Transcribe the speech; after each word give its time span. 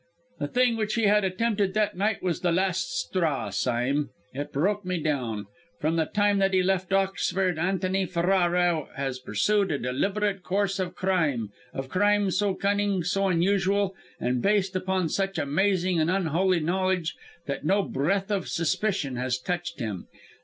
"The 0.39 0.47
thing 0.47 0.77
which 0.77 0.95
he 0.95 1.03
had 1.03 1.23
attempted 1.23 1.75
that 1.75 1.95
night 1.95 2.23
was 2.23 2.39
the 2.39 2.51
last 2.51 2.91
straw, 2.91 3.51
Sime; 3.51 4.09
it 4.33 4.51
broke 4.51 4.83
me 4.83 4.97
down. 4.99 5.45
From 5.79 5.95
the 5.95 6.05
time 6.07 6.39
that 6.39 6.55
he 6.55 6.63
left 6.63 6.91
Oxford, 6.91 7.59
Antony 7.59 8.07
Ferrara 8.07 8.87
has 8.95 9.19
pursued 9.19 9.71
a 9.71 9.77
deliberate 9.77 10.41
course 10.41 10.79
of 10.79 10.95
crime, 10.95 11.49
of 11.71 11.87
crime 11.87 12.31
so 12.31 12.55
cunning, 12.55 13.03
so 13.03 13.27
unusual, 13.27 13.93
and 14.19 14.41
based 14.41 14.75
upon 14.75 15.07
such 15.07 15.37
amazing 15.37 15.99
and 15.99 16.09
unholy 16.09 16.61
knowledge 16.61 17.13
that 17.45 17.63
no 17.63 17.83
breath 17.83 18.31
of 18.31 18.47
suspicion 18.47 19.17
has 19.17 19.37
touched 19.37 19.79
him. 19.79 20.07